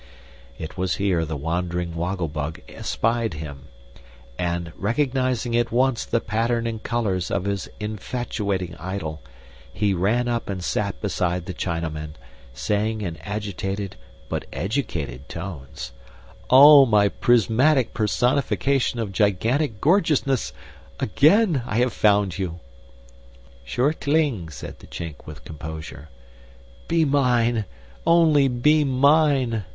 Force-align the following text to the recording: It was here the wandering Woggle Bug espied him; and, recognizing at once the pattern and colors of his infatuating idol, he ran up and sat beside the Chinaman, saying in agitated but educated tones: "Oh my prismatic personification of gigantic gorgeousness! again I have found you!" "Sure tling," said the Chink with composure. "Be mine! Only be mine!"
It 0.57 0.79
was 0.79 0.95
here 0.95 1.25
the 1.25 1.37
wandering 1.37 1.93
Woggle 1.95 2.27
Bug 2.27 2.59
espied 2.67 3.35
him; 3.35 3.67
and, 4.35 4.73
recognizing 4.75 5.55
at 5.55 5.71
once 5.71 6.05
the 6.05 6.19
pattern 6.19 6.65
and 6.65 6.81
colors 6.81 7.29
of 7.29 7.43
his 7.45 7.69
infatuating 7.79 8.73
idol, 8.77 9.21
he 9.71 9.93
ran 9.93 10.27
up 10.27 10.49
and 10.49 10.63
sat 10.63 10.99
beside 11.01 11.45
the 11.45 11.53
Chinaman, 11.53 12.13
saying 12.51 13.01
in 13.01 13.17
agitated 13.17 13.95
but 14.27 14.45
educated 14.51 15.29
tones: 15.29 15.91
"Oh 16.49 16.87
my 16.87 17.07
prismatic 17.07 17.93
personification 17.93 18.99
of 18.99 19.11
gigantic 19.11 19.79
gorgeousness! 19.79 20.51
again 20.99 21.61
I 21.67 21.75
have 21.77 21.93
found 21.93 22.39
you!" 22.39 22.59
"Sure 23.63 23.93
tling," 23.93 24.49
said 24.49 24.79
the 24.79 24.87
Chink 24.87 25.27
with 25.27 25.45
composure. 25.45 26.09
"Be 26.87 27.05
mine! 27.05 27.65
Only 28.07 28.47
be 28.47 28.83
mine!" 28.83 29.65